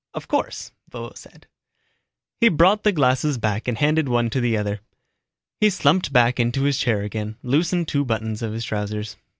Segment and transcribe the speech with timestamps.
[0.15, 1.45] "Of course," Vovo said.
[2.39, 4.79] He brought the glasses back and handed one to the other.
[5.59, 9.15] He slumped back into his chair again, loosened two buttons of his trousers.